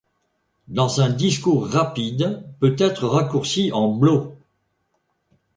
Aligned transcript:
Dans 0.67 0.99
un 1.01 1.11
discours 1.11 1.67
rapide, 1.67 2.43
peut 2.59 2.75
être 2.79 3.07
raccourci 3.07 3.71
en 3.71 3.89
blo. 3.95 4.35